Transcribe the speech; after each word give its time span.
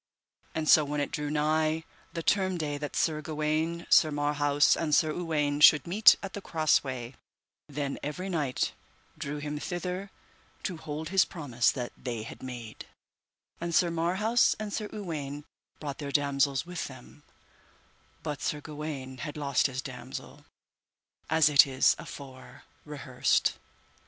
And 0.55 0.67
so 0.67 0.83
when 0.83 0.99
it 0.99 1.11
drew 1.11 1.29
nigh 1.29 1.83
the 2.11 2.23
term 2.23 2.57
day 2.57 2.79
that 2.79 2.95
Sir 2.95 3.21
Gawaine, 3.21 3.85
Sir 3.91 4.09
Marhaus, 4.09 4.75
and 4.75 4.95
Sir 4.95 5.11
Uwaine 5.13 5.59
should 5.61 5.85
meet 5.85 6.15
at 6.23 6.33
the 6.33 6.41
cross 6.41 6.83
way, 6.83 7.13
then 7.67 7.99
every 8.01 8.27
knight 8.27 8.71
drew 9.15 9.37
him 9.37 9.59
thither 9.59 10.09
to 10.63 10.77
hold 10.77 11.09
his 11.09 11.23
promise 11.23 11.69
that 11.73 11.91
they 11.95 12.23
had 12.23 12.41
made; 12.41 12.87
and 13.59 13.75
Sir 13.75 13.91
Marhaus 13.91 14.55
and 14.59 14.73
Sir 14.73 14.89
Uwaine 14.91 15.43
brought 15.79 15.99
their 15.99 16.11
damosels 16.11 16.65
with 16.65 16.87
them, 16.87 17.21
but 18.23 18.41
Sir 18.41 18.59
Gawaine 18.59 19.19
had 19.19 19.37
lost 19.37 19.67
his 19.67 19.83
damosel, 19.83 20.45
as 21.29 21.47
it 21.47 21.67
is 21.67 21.95
afore 21.99 22.63
rehearsed. 22.85 23.53